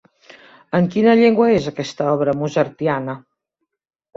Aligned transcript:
En 0.77 0.87
quina 0.95 1.13
llengua 1.19 1.49
és 1.57 1.67
aquesta 1.73 2.09
obra 2.17 2.35
mozartiana? 2.41 3.17